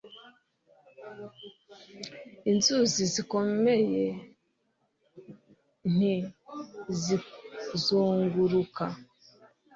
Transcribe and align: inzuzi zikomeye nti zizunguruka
inzuzi 2.51 3.03
zikomeye 3.13 4.05
nti 5.93 6.15
zizunguruka 6.99 8.83